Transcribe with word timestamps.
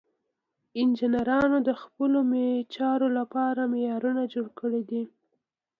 انجینرانو 0.81 1.57
د 1.67 1.69
خپلو 1.81 2.19
چارو 2.75 3.07
لپاره 3.17 3.61
معیارونه 3.73 4.23
جوړ 4.33 4.47
کړي 4.59 4.81
دي. 4.89 5.03